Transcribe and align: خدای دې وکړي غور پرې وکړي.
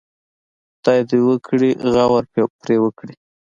خدای 0.75 0.99
دې 1.09 1.19
وکړي 1.27 1.69
غور 1.93 2.23
پرې 2.61 2.75
وکړي. 2.83 3.15